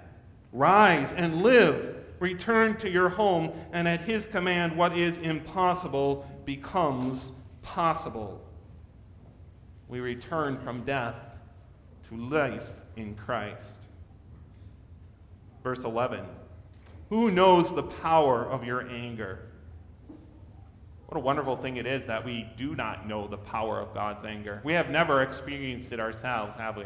rise 0.53 1.11
and 1.11 1.41
live. 1.43 1.97
Return 2.21 2.77
to 2.77 2.89
your 2.89 3.09
home, 3.09 3.51
and 3.73 3.89
at 3.89 4.01
his 4.01 4.25
command, 4.25 4.77
what 4.77 4.97
is 4.97 5.17
impossible 5.17 6.25
becomes 6.45 7.33
possible. 7.73 8.41
We 9.87 9.99
return 9.99 10.57
from 10.59 10.83
death 10.83 11.15
to 12.09 12.17
life 12.17 12.71
in 12.95 13.15
Christ. 13.15 13.79
Verse 15.63 15.83
11 15.83 16.25
Who 17.09 17.31
knows 17.31 17.73
the 17.73 17.83
power 17.83 18.45
of 18.45 18.63
your 18.63 18.87
anger? 18.89 19.39
What 21.07 21.17
a 21.17 21.21
wonderful 21.21 21.57
thing 21.57 21.77
it 21.77 21.87
is 21.87 22.05
that 22.05 22.23
we 22.23 22.47
do 22.55 22.75
not 22.75 23.07
know 23.07 23.27
the 23.27 23.37
power 23.37 23.79
of 23.79 23.93
God's 23.95 24.25
anger. 24.25 24.61
We 24.63 24.73
have 24.73 24.91
never 24.91 25.23
experienced 25.23 25.91
it 25.91 25.99
ourselves, 25.99 26.55
have 26.55 26.77
we? 26.77 26.85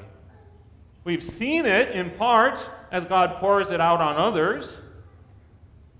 We've 1.03 1.23
seen 1.23 1.65
it 1.65 1.91
in 1.91 2.11
part 2.11 2.69
as 2.89 3.03
God 3.03 3.37
pours 3.39 3.71
it 3.71 3.81
out 3.81 3.99
on 3.99 4.15
others. 4.15 4.81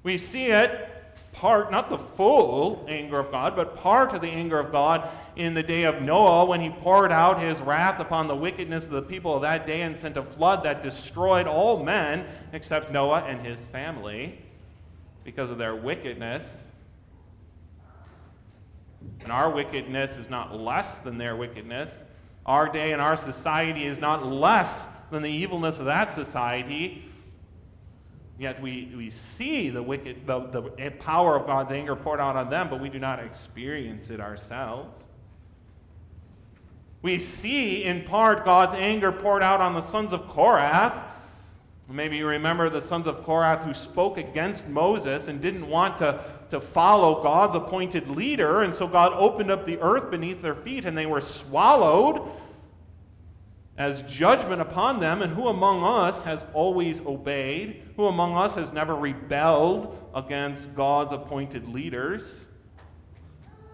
We 0.04 0.18
see 0.18 0.46
it 0.46 0.90
part, 1.34 1.72
not 1.72 1.90
the 1.90 1.98
full 1.98 2.86
anger 2.88 3.20
of 3.20 3.32
God, 3.32 3.56
but 3.56 3.75
part 3.75 4.13
of 4.13 4.22
the 4.22 4.30
anger 4.30 4.60
of 4.60 4.72
God 4.72 5.10
in 5.36 5.54
the 5.54 5.63
day 5.63 5.84
of 5.84 6.02
Noah 6.02 6.46
when 6.46 6.62
he 6.62 6.70
poured 6.70 7.12
out 7.12 7.42
his 7.42 7.60
wrath 7.62 8.00
upon 8.00 8.28
the 8.28 8.36
wickedness 8.36 8.86
of 8.86 8.92
the 8.92 9.02
people 9.02 9.36
of 9.36 9.42
that 9.42 9.68
day 9.68 9.82
and 9.82 9.98
sent 9.98 10.16
a 10.16 10.24
flood 10.24 10.63
that 10.63 10.84
destroyed 10.84 11.48
all 11.48 11.84
men 11.84 12.25
except 12.54 12.92
Noah 12.92 13.25
and 13.28 13.46
his 13.46 13.60
family 13.68 14.40
because 15.24 15.50
of 15.50 15.58
their 15.58 15.75
wickedness. 15.75 16.63
And 19.22 19.32
our 19.32 19.50
wickedness 19.50 20.18
is 20.18 20.30
not 20.30 20.56
less 20.56 21.00
than 21.00 21.18
their 21.18 21.36
wickedness. 21.36 22.04
Our 22.46 22.70
day 22.70 22.92
and 22.94 23.02
our 23.02 23.18
society 23.18 23.86
is 23.86 24.00
not 24.00 24.25
less 24.25 24.88
than 25.12 25.24
the 25.24 25.32
evilness 25.32 25.80
of 25.80 25.86
that 25.86 26.13
society. 26.13 27.06
Yet 28.40 28.62
we, 28.62 28.92
we 28.96 29.10
see 29.12 29.70
the 29.70 29.84
wicked, 29.84 30.25
the, 30.25 30.40
the 30.52 30.92
power 31.00 31.36
of 31.36 31.46
God's 31.46 31.72
anger 31.72 31.96
poured 31.96 32.20
out 32.20 32.36
on 32.36 32.50
them, 32.50 32.70
but 32.70 32.82
we 32.82 32.90
do 32.90 33.00
not 33.00 33.20
experience 33.20 34.10
it 34.10 34.20
ourselves. 34.20 35.06
We 37.04 37.20
see 37.20 37.84
in 37.84 38.04
part 38.04 38.46
God's 38.46 38.75
anger 38.75 39.12
poured 39.12 39.44
out 39.44 39.62
on 39.62 39.74
the 39.74 39.82
sons 39.82 40.13
of 40.13 40.28
Korah. 40.30 41.12
Maybe 41.90 42.18
you 42.18 42.25
remember 42.25 42.70
the 42.70 42.82
sons 42.82 43.08
of 43.08 43.24
Korah 43.24 43.58
who 43.58 43.74
spoke 43.74 44.18
against 44.18 44.68
Moses 44.68 45.28
and 45.28 45.42
didn't 45.42 45.68
want 45.68 45.98
to, 46.00 46.24
to 46.50 46.60
follow 46.60 47.22
God's 47.22 47.58
appointed 47.58 48.10
leader, 48.10 48.63
and 48.63 48.74
so 48.74 48.88
God 48.88 49.12
opened 49.13 49.52
up 49.52 49.66
the 49.66 49.80
earth 49.80 50.10
beneath 50.10 50.42
their 50.42 50.56
feet 50.56 50.86
and 50.86 50.98
they 50.98 51.06
were 51.06 51.22
swallowed 51.22 52.28
as 53.77 54.03
judgment 54.03 54.62
upon 54.62 55.00
them, 55.00 55.22
and 55.22 55.34
who 55.34 55.48
among 55.48 55.84
us 55.84 56.22
has 56.22 56.46
always 56.53 57.01
obeyed? 57.01 57.82
Who 57.96 58.06
among 58.06 58.36
us 58.36 58.56
has 58.56 58.72
never 58.72 58.96
rebelled 58.96 59.98
against 60.13 60.75
God's 60.75 61.12
appointed 61.12 61.68
leaders? 61.68 62.46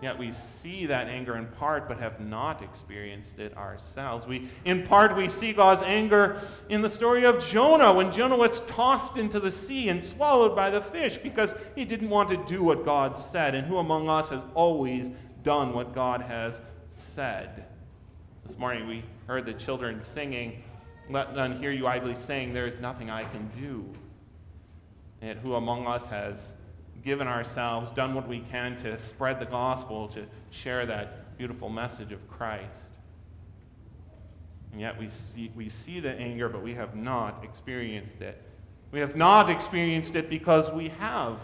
Yet 0.01 0.17
we 0.17 0.31
see 0.31 0.85
that 0.85 1.07
anger 1.07 1.35
in 1.35 1.47
part, 1.47 1.89
but 1.89 1.99
have 1.99 2.21
not 2.21 2.63
experienced 2.63 3.39
it 3.39 3.55
ourselves. 3.57 4.25
We, 4.25 4.47
in 4.63 4.87
part, 4.87 5.17
we 5.17 5.29
see 5.29 5.51
God's 5.51 5.81
anger 5.81 6.39
in 6.69 6.81
the 6.81 6.89
story 6.89 7.25
of 7.25 7.45
Jonah 7.45 7.91
when 7.91 8.09
Jonah 8.09 8.37
was 8.37 8.65
tossed 8.67 9.17
into 9.17 9.41
the 9.41 9.51
sea 9.51 9.89
and 9.89 10.01
swallowed 10.01 10.55
by 10.55 10.69
the 10.69 10.81
fish 10.81 11.17
because 11.17 11.53
he 11.75 11.83
didn't 11.83 12.09
want 12.09 12.29
to 12.29 12.37
do 12.45 12.63
what 12.63 12.85
God 12.85 13.17
said. 13.17 13.55
And 13.55 13.67
who 13.67 13.77
among 13.77 14.07
us 14.07 14.29
has 14.29 14.41
always 14.53 15.11
done 15.43 15.73
what 15.73 15.93
God 15.93 16.21
has 16.21 16.61
said? 16.95 17.65
This 18.49 18.57
morning 18.57 18.87
we 18.87 19.03
heard 19.27 19.45
the 19.45 19.53
children 19.53 20.01
singing, 20.01 20.63
Let 21.07 21.35
none 21.35 21.59
hear 21.61 21.71
you 21.71 21.85
idly 21.85 22.15
saying, 22.15 22.51
There 22.51 22.65
is 22.65 22.79
nothing 22.79 23.07
I 23.11 23.25
can 23.25 23.47
do. 23.55 23.85
And 25.21 25.37
who 25.37 25.53
among 25.53 25.85
us 25.85 26.07
has 26.07 26.53
given 27.05 27.27
ourselves, 27.27 27.91
done 27.91 28.15
what 28.15 28.27
we 28.27 28.39
can 28.39 28.75
to 28.77 28.99
spread 28.99 29.39
the 29.39 29.45
gospel, 29.45 30.07
to 30.07 30.25
share 30.49 30.87
that 30.87 31.37
beautiful 31.37 31.69
message 31.69 32.11
of 32.11 32.27
Christ? 32.27 32.81
And 34.71 34.81
yet 34.81 34.99
we 34.99 35.09
see, 35.09 35.51
we 35.55 35.69
see 35.69 35.99
the 35.99 36.13
anger, 36.13 36.49
but 36.49 36.63
we 36.63 36.73
have 36.73 36.95
not 36.95 37.43
experienced 37.43 38.19
it. 38.21 38.41
We 38.91 38.99
have 38.99 39.15
not 39.15 39.51
experienced 39.51 40.15
it 40.15 40.27
because 40.27 40.71
we 40.71 40.89
have 40.89 41.37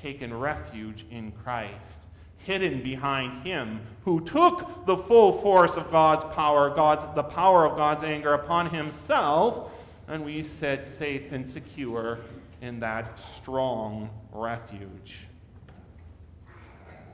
taken 0.00 0.32
refuge 0.32 1.04
in 1.10 1.32
Christ 1.32 2.05
hidden 2.46 2.80
behind 2.80 3.44
him 3.44 3.80
who 4.04 4.20
took 4.20 4.86
the 4.86 4.96
full 4.96 5.42
force 5.42 5.76
of 5.76 5.90
God's 5.90 6.24
power, 6.36 6.70
God's, 6.70 7.04
the 7.16 7.22
power 7.22 7.66
of 7.66 7.76
God's 7.76 8.04
anger 8.04 8.34
upon 8.34 8.70
himself, 8.70 9.72
and 10.06 10.24
we 10.24 10.44
sit 10.44 10.86
safe 10.86 11.32
and 11.32 11.46
secure 11.46 12.20
in 12.62 12.78
that 12.80 13.10
strong 13.18 14.08
refuge. 14.32 15.16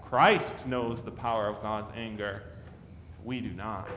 Christ 0.04 0.66
knows 0.66 1.02
the 1.02 1.10
power 1.10 1.48
of 1.48 1.62
God's 1.62 1.90
anger. 1.96 2.42
We 3.24 3.40
do 3.40 3.50
not. 3.52 3.88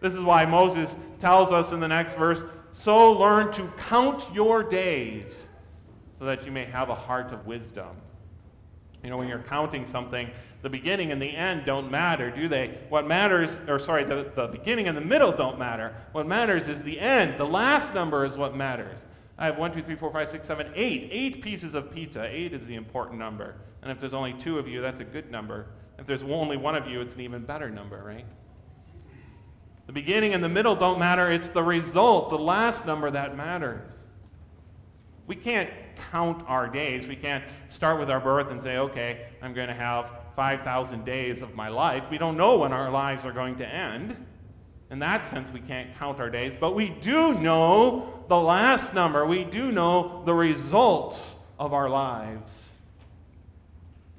This 0.00 0.12
is 0.12 0.20
why 0.20 0.44
Moses 0.44 0.94
tells 1.18 1.52
us 1.52 1.72
in 1.72 1.80
the 1.80 1.88
next 1.88 2.16
verse 2.16 2.42
so 2.74 3.12
learn 3.12 3.50
to 3.52 3.72
count 3.88 4.22
your 4.34 4.62
days 4.62 5.46
so 6.18 6.26
that 6.26 6.44
you 6.44 6.52
may 6.52 6.66
have 6.66 6.90
a 6.90 6.94
heart 6.94 7.32
of 7.32 7.46
wisdom. 7.46 7.96
You 9.06 9.10
know, 9.10 9.18
when 9.18 9.28
you're 9.28 9.38
counting 9.38 9.86
something, 9.86 10.28
the 10.62 10.68
beginning 10.68 11.12
and 11.12 11.22
the 11.22 11.30
end 11.30 11.64
don't 11.64 11.92
matter, 11.92 12.28
do 12.28 12.48
they? 12.48 12.76
What 12.88 13.06
matters, 13.06 13.56
or 13.68 13.78
sorry, 13.78 14.02
the, 14.02 14.32
the 14.34 14.48
beginning 14.48 14.88
and 14.88 14.96
the 14.96 15.00
middle 15.00 15.30
don't 15.30 15.60
matter. 15.60 15.94
What 16.10 16.26
matters 16.26 16.66
is 16.66 16.82
the 16.82 16.98
end. 16.98 17.38
The 17.38 17.46
last 17.46 17.94
number 17.94 18.24
is 18.24 18.36
what 18.36 18.56
matters. 18.56 18.98
I 19.38 19.44
have 19.44 19.58
one, 19.58 19.72
two, 19.72 19.80
three, 19.80 19.94
four, 19.94 20.10
five, 20.10 20.28
six, 20.28 20.48
seven, 20.48 20.72
eight. 20.74 21.08
Eight 21.12 21.40
pieces 21.40 21.74
of 21.74 21.94
pizza. 21.94 22.26
Eight 22.28 22.52
is 22.52 22.66
the 22.66 22.74
important 22.74 23.20
number. 23.20 23.54
And 23.82 23.92
if 23.92 24.00
there's 24.00 24.12
only 24.12 24.32
two 24.32 24.58
of 24.58 24.66
you, 24.66 24.80
that's 24.80 24.98
a 24.98 25.04
good 25.04 25.30
number. 25.30 25.66
If 26.00 26.06
there's 26.06 26.24
only 26.24 26.56
one 26.56 26.74
of 26.74 26.88
you, 26.88 27.00
it's 27.00 27.14
an 27.14 27.20
even 27.20 27.44
better 27.44 27.70
number, 27.70 28.02
right? 28.02 28.26
The 29.86 29.92
beginning 29.92 30.34
and 30.34 30.42
the 30.42 30.48
middle 30.48 30.74
don't 30.74 30.98
matter. 30.98 31.30
It's 31.30 31.46
the 31.46 31.62
result, 31.62 32.30
the 32.30 32.38
last 32.38 32.86
number 32.86 33.08
that 33.12 33.36
matters. 33.36 33.92
We 35.28 35.36
can't 35.36 35.70
count 36.10 36.44
our 36.48 36.68
days. 36.68 37.06
We 37.06 37.16
can't 37.16 37.44
start 37.68 37.98
with 37.98 38.10
our 38.10 38.20
birth 38.20 38.50
and 38.50 38.62
say, 38.62 38.78
okay, 38.78 39.26
I'm 39.42 39.54
going 39.54 39.68
to 39.68 39.74
have 39.74 40.10
5,000 40.36 41.04
days 41.04 41.42
of 41.42 41.54
my 41.54 41.68
life. 41.68 42.04
We 42.10 42.18
don't 42.18 42.36
know 42.36 42.58
when 42.58 42.72
our 42.72 42.90
lives 42.90 43.24
are 43.24 43.32
going 43.32 43.56
to 43.56 43.66
end. 43.66 44.16
In 44.90 44.98
that 45.00 45.26
sense, 45.26 45.50
we 45.50 45.60
can't 45.60 45.96
count 45.98 46.20
our 46.20 46.30
days, 46.30 46.54
but 46.58 46.74
we 46.74 46.90
do 46.90 47.34
know 47.34 48.22
the 48.28 48.38
last 48.38 48.94
number. 48.94 49.26
We 49.26 49.44
do 49.44 49.72
know 49.72 50.22
the 50.24 50.34
result 50.34 51.24
of 51.58 51.72
our 51.72 51.88
lives. 51.88 52.72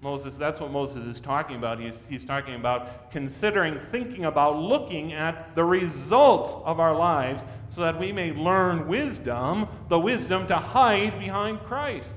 Moses, 0.01 0.35
that's 0.35 0.59
what 0.59 0.71
Moses 0.71 1.05
is 1.05 1.19
talking 1.19 1.55
about. 1.55 1.79
He's, 1.79 2.05
he's 2.07 2.25
talking 2.25 2.55
about 2.55 3.11
considering, 3.11 3.79
thinking 3.91 4.25
about, 4.25 4.57
looking 4.57 5.13
at 5.13 5.55
the 5.55 5.63
result 5.63 6.61
of 6.65 6.79
our 6.79 6.95
lives 6.95 7.43
so 7.69 7.81
that 7.81 7.99
we 7.99 8.11
may 8.11 8.31
learn 8.33 8.87
wisdom, 8.87 9.67
the 9.89 9.99
wisdom 9.99 10.47
to 10.47 10.55
hide 10.55 11.19
behind 11.19 11.59
Christ. 11.61 12.15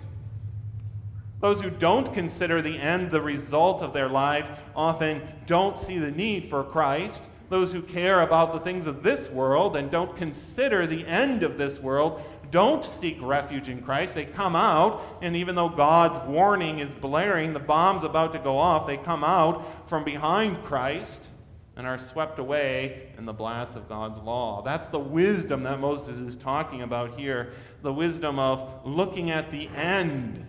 Those 1.41 1.61
who 1.61 1.71
don't 1.71 2.13
consider 2.13 2.61
the 2.61 2.79
end 2.79 3.11
the 3.11 3.23
result 3.23 3.83
of 3.83 3.93
their 3.93 4.09
lives 4.09 4.51
often 4.77 5.23
don't 5.47 5.79
see 5.79 5.99
the 5.99 6.11
need 6.11 6.51
for 6.51 6.63
Christ. 6.63 7.23
Those 7.49 7.73
who 7.73 7.83
care 7.83 8.21
about 8.21 8.53
the 8.53 8.61
things 8.61 8.87
of 8.87 9.03
this 9.03 9.29
world 9.31 9.77
and 9.77 9.91
don't 9.91 10.17
consider 10.17 10.87
the 10.87 11.07
end 11.07 11.43
of 11.43 11.57
this 11.57 11.81
world 11.81 12.23
don't 12.51 12.85
seek 12.85 13.17
refuge 13.21 13.69
in 13.69 13.81
Christ. 13.81 14.17
They 14.17 14.25
come 14.25 14.57
out, 14.57 15.03
and 15.23 15.37
even 15.37 15.55
though 15.55 15.69
God's 15.69 16.27
warning 16.29 16.81
is 16.81 16.93
blaring, 16.95 17.53
the 17.53 17.61
bomb's 17.61 18.03
about 18.03 18.33
to 18.33 18.41
go 18.41 18.59
off, 18.59 18.87
they 18.87 18.97
come 18.97 19.23
out 19.23 19.89
from 19.89 20.05
behind 20.05 20.65
Christ 20.65 21.29
and 21.81 21.89
are 21.89 21.97
swept 21.97 22.39
away 22.39 23.09
in 23.17 23.25
the 23.25 23.33
blast 23.33 23.75
of 23.75 23.89
God's 23.89 24.21
law. 24.21 24.61
That's 24.61 24.89
the 24.89 24.99
wisdom 24.99 25.63
that 25.63 25.81
Moses 25.81 26.19
is 26.19 26.37
talking 26.37 26.83
about 26.83 27.19
here 27.19 27.55
the 27.81 27.91
wisdom 27.91 28.39
of 28.39 28.85
looking 28.85 29.31
at 29.31 29.51
the 29.51 29.67
end 29.69 30.47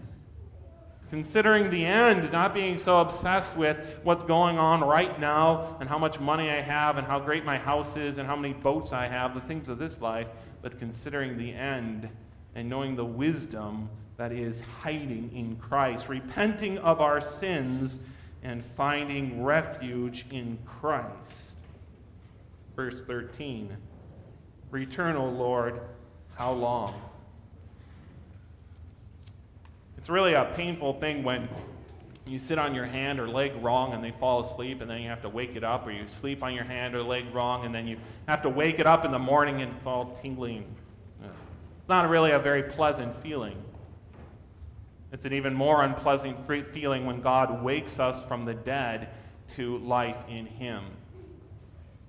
considering 1.09 1.69
the 1.69 1.85
end, 1.85 2.29
not 2.33 2.53
being 2.53 2.77
so 2.77 2.99
obsessed 2.99 3.55
with 3.55 3.77
what's 4.03 4.25
going 4.25 4.57
on 4.57 4.81
right 4.81 5.19
now 5.21 5.77
and 5.79 5.87
how 5.87 5.97
much 5.97 6.19
money 6.19 6.49
I 6.49 6.59
have 6.59 6.97
and 6.97 7.07
how 7.07 7.19
great 7.19 7.45
my 7.45 7.57
house 7.57 7.95
is 7.95 8.17
and 8.17 8.27
how 8.27 8.35
many 8.35 8.53
boats 8.53 8.91
I 8.91 9.07
have, 9.07 9.33
the 9.33 9.41
things 9.41 9.69
of 9.69 9.79
this 9.79 10.01
life, 10.01 10.27
but 10.61 10.79
considering 10.79 11.37
the 11.37 11.53
end 11.53 12.09
and 12.55 12.69
knowing 12.69 12.97
the 12.97 13.05
wisdom 13.05 13.89
that 14.17 14.33
is 14.33 14.61
hiding 14.81 15.31
in 15.33 15.55
Christ, 15.55 16.09
repenting 16.09 16.77
of 16.79 16.99
our 16.99 17.21
sins 17.21 17.99
and 18.43 18.63
finding 18.63 19.43
refuge 19.43 20.25
in 20.31 20.57
Christ. 20.65 21.51
Verse 22.75 23.01
13 23.01 23.75
Return, 24.71 25.17
O 25.17 25.27
Lord, 25.27 25.81
how 26.35 26.53
long? 26.53 26.99
It's 29.97 30.09
really 30.09 30.33
a 30.33 30.45
painful 30.55 30.93
thing 30.93 31.23
when 31.23 31.47
you 32.27 32.39
sit 32.39 32.57
on 32.57 32.73
your 32.73 32.85
hand 32.85 33.19
or 33.19 33.27
leg 33.27 33.51
wrong 33.61 33.93
and 33.93 34.03
they 34.03 34.11
fall 34.11 34.39
asleep 34.39 34.81
and 34.81 34.89
then 34.89 35.01
you 35.01 35.09
have 35.09 35.21
to 35.21 35.29
wake 35.29 35.55
it 35.55 35.63
up, 35.63 35.85
or 35.85 35.91
you 35.91 36.05
sleep 36.07 36.43
on 36.43 36.53
your 36.53 36.63
hand 36.63 36.95
or 36.95 37.03
leg 37.03 37.25
wrong 37.33 37.65
and 37.65 37.75
then 37.75 37.85
you 37.85 37.97
have 38.27 38.41
to 38.43 38.49
wake 38.49 38.79
it 38.79 38.87
up 38.87 39.05
in 39.05 39.11
the 39.11 39.19
morning 39.19 39.61
and 39.61 39.75
it's 39.75 39.85
all 39.85 40.17
tingling. 40.21 40.63
It's 41.21 41.89
not 41.89 42.09
really 42.09 42.31
a 42.31 42.39
very 42.39 42.63
pleasant 42.63 43.21
feeling. 43.21 43.61
It's 45.11 45.25
an 45.25 45.33
even 45.33 45.53
more 45.53 45.83
unpleasant 45.83 46.37
feeling 46.73 47.05
when 47.05 47.21
God 47.21 47.63
wakes 47.63 47.99
us 47.99 48.23
from 48.23 48.45
the 48.45 48.53
dead 48.53 49.09
to 49.55 49.77
life 49.79 50.23
in 50.29 50.45
Him. 50.45 50.85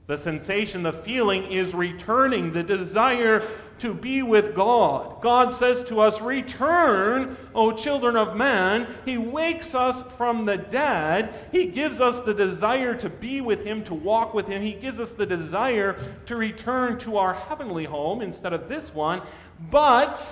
The 0.07 0.19
sensation, 0.19 0.83
the 0.83 0.93
feeling 0.93 1.45
is 1.51 1.75
returning, 1.75 2.53
the 2.53 2.63
desire 2.63 3.47
to 3.79 3.95
be 3.95 4.23
with 4.23 4.55
God. 4.55 5.21
God 5.23 5.53
says 5.53 5.85
to 5.85 6.01
us, 6.01 6.21
Return, 6.21 7.37
O 7.55 7.73
children 7.73 8.17
of 8.17 8.37
man. 8.37 8.87
He 9.05 9.19
wakes 9.19 9.75
us 9.75 10.05
from 10.17 10.45
the 10.45 10.57
dead. 10.57 11.49
He 11.51 11.67
gives 11.67 12.01
us 12.01 12.21
the 12.21 12.35
desire 12.35 12.95
to 12.97 13.09
be 13.09 13.41
with 13.41 13.65
Him, 13.65 13.83
to 13.85 13.95
walk 13.95 14.35
with 14.35 14.47
Him. 14.47 14.63
He 14.63 14.75
gives 14.75 15.01
us 15.01 15.13
the 15.13 15.27
desire 15.27 15.99
to 16.27 16.37
return 16.37 16.99
to 17.01 17.17
our 17.17 17.35
heavenly 17.35 17.85
home 17.85 18.23
instead 18.23 18.53
of 18.53 18.69
this 18.69 18.95
one. 18.95 19.23
But 19.71 20.23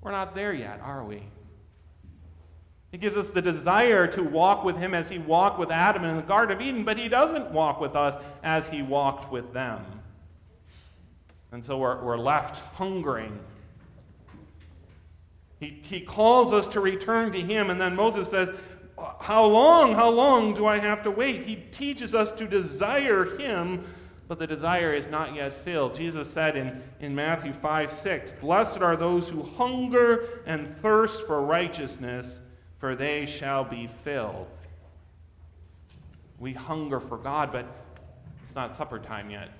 we're 0.00 0.12
not 0.12 0.34
there 0.34 0.52
yet, 0.52 0.80
are 0.80 1.04
we? 1.04 1.22
He 2.92 2.98
gives 2.98 3.16
us 3.16 3.30
the 3.30 3.40
desire 3.40 4.06
to 4.08 4.22
walk 4.22 4.64
with 4.64 4.76
Him 4.76 4.92
as 4.92 5.08
He 5.08 5.18
walked 5.18 5.58
with 5.58 5.70
Adam 5.70 6.04
in 6.04 6.16
the 6.16 6.22
Garden 6.22 6.54
of 6.54 6.62
Eden, 6.62 6.84
but 6.84 6.98
He 6.98 7.08
doesn't 7.08 7.50
walk 7.50 7.80
with 7.80 7.96
us 7.96 8.22
as 8.42 8.68
He 8.68 8.82
walked 8.82 9.32
with 9.32 9.52
them. 9.54 9.84
And 11.52 11.64
so 11.64 11.78
we're, 11.78 12.02
we're 12.04 12.18
left 12.18 12.62
hungering. 12.76 13.38
He, 15.58 15.80
he 15.82 16.00
calls 16.00 16.52
us 16.52 16.66
to 16.68 16.80
return 16.80 17.32
to 17.32 17.40
Him, 17.40 17.70
and 17.70 17.80
then 17.80 17.96
Moses 17.96 18.28
says, 18.28 18.50
How 19.20 19.46
long, 19.46 19.94
how 19.94 20.10
long 20.10 20.54
do 20.54 20.66
I 20.66 20.78
have 20.78 21.02
to 21.04 21.10
wait? 21.10 21.46
He 21.46 21.56
teaches 21.56 22.14
us 22.14 22.30
to 22.32 22.46
desire 22.46 23.36
Him, 23.38 23.86
but 24.28 24.38
the 24.38 24.46
desire 24.46 24.92
is 24.92 25.08
not 25.08 25.34
yet 25.34 25.64
filled. 25.64 25.94
Jesus 25.94 26.30
said 26.30 26.56
in, 26.56 26.82
in 27.00 27.14
Matthew 27.14 27.54
5 27.54 27.90
6, 27.90 28.32
Blessed 28.32 28.78
are 28.82 28.96
those 28.96 29.28
who 29.28 29.42
hunger 29.42 30.42
and 30.44 30.76
thirst 30.82 31.26
for 31.26 31.40
righteousness, 31.40 32.40
for 32.82 32.96
they 32.96 33.24
shall 33.24 33.62
be 33.62 33.88
filled. 34.02 34.48
We 36.38 36.52
hunger 36.52 36.98
for 36.98 37.16
God, 37.16 37.52
but 37.52 37.64
it's 38.42 38.54
not 38.54 38.74
supper 38.74 38.98
time 38.98 39.30
yet 39.30 39.50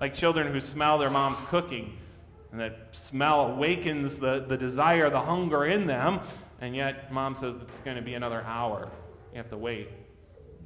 like 0.00 0.14
children 0.14 0.52
who 0.52 0.60
smell 0.60 0.98
their 0.98 1.10
mom's 1.10 1.38
cooking. 1.48 1.96
And 2.50 2.60
that 2.60 2.88
smell 2.92 3.52
awakens 3.52 4.18
the, 4.18 4.40
the 4.40 4.56
desire, 4.56 5.08
the 5.08 5.20
hunger 5.20 5.66
in 5.66 5.86
them. 5.86 6.20
And 6.60 6.74
yet, 6.74 7.12
mom 7.12 7.34
says 7.34 7.54
it's 7.60 7.76
going 7.78 7.96
to 7.96 8.02
be 8.02 8.14
another 8.14 8.42
hour. 8.42 8.90
You 9.32 9.36
have 9.36 9.50
to 9.50 9.56
wait. 9.56 9.88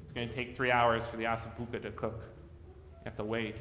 It's 0.02 0.12
going 0.12 0.28
to 0.28 0.34
take 0.34 0.56
three 0.56 0.70
hours 0.70 1.04
for 1.04 1.16
the 1.16 1.24
asapuka 1.24 1.82
to 1.82 1.90
cook. 1.90 2.20
You 2.20 3.04
have 3.04 3.16
to 3.16 3.24
wait. 3.24 3.56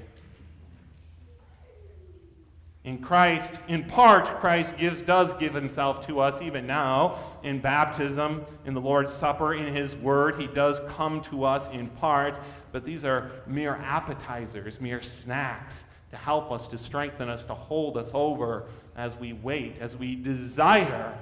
In 2.83 2.97
Christ, 2.97 3.59
in 3.69 3.85
part, 3.85 4.25
Christ 4.41 4.77
gives, 4.77 5.01
does 5.01 5.33
give 5.33 5.53
himself 5.53 6.05
to 6.07 6.19
us 6.19 6.41
even 6.41 6.67
now 6.67 7.19
in 7.41 7.61
baptism, 7.61 8.45
in 8.65 8.73
the 8.73 8.81
Lord's 8.81 9.13
Supper, 9.13 9.53
in 9.53 9.73
his 9.73 9.95
word. 9.95 10.39
He 10.39 10.47
does 10.47 10.81
come 10.89 11.21
to 11.21 11.45
us 11.45 11.69
in 11.69 11.87
part 11.87 12.35
but 12.73 12.83
these 12.83 13.05
are 13.05 13.31
mere 13.45 13.75
appetizers, 13.75 14.81
mere 14.81 15.01
snacks 15.03 15.85
to 16.09 16.17
help 16.17 16.51
us, 16.51 16.67
to 16.67 16.77
strengthen 16.77 17.29
us, 17.29 17.45
to 17.45 17.53
hold 17.53 17.97
us 17.97 18.11
over 18.15 18.65
as 18.97 19.15
we 19.15 19.33
wait, 19.33 19.77
as 19.79 19.95
we 19.95 20.15
desire 20.15 21.15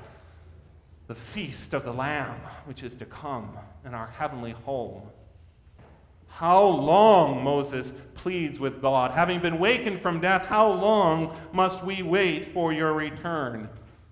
the 1.08 1.16
feast 1.16 1.74
of 1.74 1.84
the 1.84 1.92
Lamb, 1.92 2.40
which 2.66 2.84
is 2.84 2.96
to 2.96 3.06
come 3.06 3.58
in 3.86 3.94
our 3.94 4.08
heavenly 4.08 4.52
home. 4.52 5.02
How 6.42 6.64
long, 6.64 7.44
Moses 7.44 7.94
pleads 8.16 8.60
with 8.60 8.82
God, 8.82 9.12
having 9.12 9.42
been 9.42 9.60
wakened 9.60 10.02
from 10.02 10.20
death, 10.20 10.44
how 10.44 10.72
long 10.72 11.38
must 11.54 11.84
we 11.84 12.02
wait 12.02 12.52
for 12.52 12.74
your 12.74 12.94
return? 12.94 13.70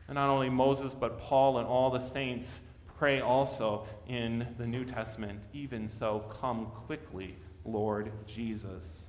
And 0.07 0.13
not 0.13 0.29
only 0.29 0.47
Moses, 0.47 0.93
but 0.93 1.17
Paul 1.17 1.57
and 1.57 1.65
all 1.65 1.89
the 1.89 1.97
saints 1.97 2.61
pray 2.99 3.19
also 3.19 3.87
in 4.07 4.45
the 4.59 4.67
New 4.67 4.85
Testament, 4.85 5.41
even 5.53 5.87
so, 5.87 6.19
come 6.39 6.67
quickly, 6.85 7.35
Lord 7.65 8.11
Jesus. 8.27 9.07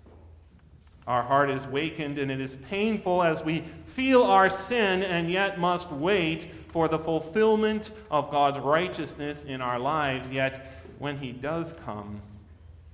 Our 1.07 1.23
heart 1.23 1.51
is 1.51 1.67
wakened 1.67 2.17
and 2.17 2.31
it 2.31 2.41
is 2.41 2.57
painful 2.71 3.23
as 3.23 3.45
we 3.45 3.65
feel 3.85 4.23
our 4.23 4.49
sin 4.49 5.03
and 5.03 5.31
yet 5.31 5.61
must 5.61 5.93
wait 5.93 6.53
for 6.69 6.89
the 6.89 6.99
fulfillment 6.99 7.91
of 8.11 8.31
God's 8.31 8.61
righteousness 8.61 9.45
in 9.45 9.61
our 9.61 9.79
lives. 9.79 10.31
Yet, 10.31 10.67
when 10.99 11.19
He 11.19 11.33
does 11.33 11.75
come, 11.85 12.23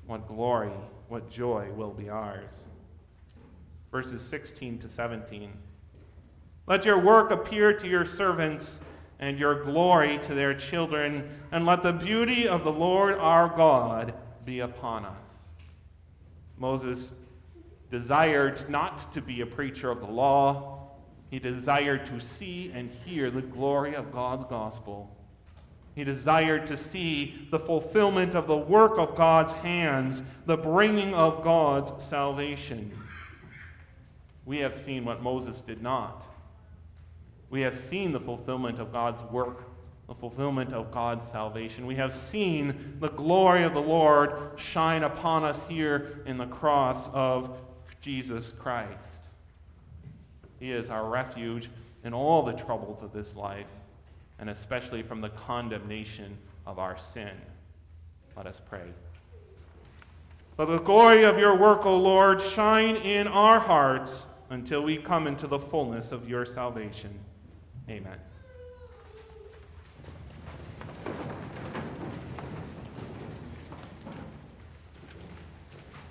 what 0.07 0.29
glory, 0.29 0.73
what 1.09 1.31
joy 1.31 1.69
will 1.75 1.93
be 1.93 2.09
ours. 2.09 2.65
Verses 3.91 4.23
16 4.23 4.79
to 4.79 4.89
17. 4.89 5.53
Let 6.67 6.85
your 6.85 6.99
work 6.99 7.31
appear 7.31 7.73
to 7.73 7.89
your 7.89 8.05
servants 8.05 8.81
and 9.19 9.39
your 9.39 9.65
glory 9.65 10.19
to 10.25 10.35
their 10.35 10.55
children, 10.55 11.27
and 11.51 11.65
let 11.65 11.83
the 11.83 11.93
beauty 11.93 12.47
of 12.47 12.65
the 12.65 12.73
Lord 12.73 13.15
our 13.15 13.49
God 13.49 14.13
be 14.45 14.61
upon 14.61 15.07
us. 15.07 15.31
Moses 16.59 17.13
desired 17.91 18.69
not 18.69 19.13
to 19.15 19.23
be 19.23 19.41
a 19.41 19.47
preacher 19.47 19.91
of 19.91 20.01
the 20.01 20.07
law, 20.07 20.91
he 21.31 21.39
desired 21.39 22.05
to 22.07 22.21
see 22.21 22.71
and 22.75 22.91
hear 23.05 23.31
the 23.31 23.43
glory 23.43 23.95
of 23.95 24.13
God's 24.13 24.45
gospel. 24.51 25.16
He 25.97 26.05
desired 26.05 26.67
to 26.67 26.77
see 26.77 27.49
the 27.51 27.59
fulfillment 27.59 28.35
of 28.35 28.47
the 28.47 28.57
work 28.57 28.99
of 28.99 29.17
God's 29.17 29.55
hands, 29.55 30.23
the 30.45 30.59
bringing 30.59 31.15
of 31.15 31.43
God's 31.43 32.05
salvation. 32.05 32.93
We 34.45 34.59
have 34.59 34.77
seen 34.77 35.07
what 35.07 35.23
Moses 35.23 35.63
did 35.63 35.83
not. 35.83 36.27
We 37.49 37.63
have 37.63 37.75
seen 37.75 38.13
the 38.13 38.21
fulfillment 38.21 38.79
of 38.79 38.93
God's 38.93 39.23
work, 39.33 39.65
the 40.07 40.15
fulfillment 40.15 40.75
of 40.75 40.93
God's 40.93 41.27
salvation. 41.27 41.87
We 41.87 41.97
have 41.97 42.13
seen 42.13 42.99
the 43.01 43.09
glory 43.09 43.63
of 43.63 43.73
the 43.73 43.81
Lord 43.81 44.51
shine 44.57 45.03
upon 45.03 45.45
us 45.45 45.67
here 45.67 46.23
in 46.27 46.37
the 46.37 46.47
cross 46.47 47.09
of 47.15 47.57
Jesus 48.03 48.53
Christ. 48.53 49.25
He 50.61 50.73
is 50.73 50.91
our 50.91 51.09
refuge 51.09 51.71
in 52.05 52.13
all 52.13 52.43
the 52.43 52.53
troubles 52.53 53.03
of 53.03 53.15
this 53.15 53.35
life, 53.35 53.67
and 54.39 54.51
especially 54.51 55.03
from 55.03 55.21
the 55.21 55.31
condemnation 55.31 56.37
of 56.67 56.79
our 56.79 56.99
sin. 56.99 57.31
Let 58.37 58.47
us 58.47 58.61
pray. 58.69 58.85
Let 60.59 60.69
the 60.69 60.79
glory 60.79 61.25
of 61.25 61.39
your 61.39 61.55
work, 61.57 61.85
O 61.85 61.97
Lord, 61.97 62.41
shine 62.41 62.97
in 62.97 63.27
our 63.29 63.61
hearts 63.61 64.27
until 64.51 64.83
we 64.83 64.97
come 64.97 65.27
into 65.27 65.47
the 65.47 65.59
fullness 65.59 66.13
of 66.13 66.29
your 66.29 66.47
salvation. 66.47 67.19
Amen. 67.89 68.19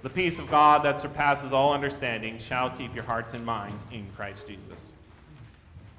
The 0.03 0.09
peace 0.11 0.37
of 0.37 0.49
God 0.51 0.83
that 0.83 0.99
surpasses 0.99 1.51
all 1.51 1.73
understanding 1.73 2.37
shall 2.37 2.69
keep 2.69 2.93
your 2.93 3.03
hearts 3.03 3.33
and 3.33 3.43
minds 3.43 3.87
in 3.91 4.05
Christ 4.15 4.47
Jesus. 4.47 4.93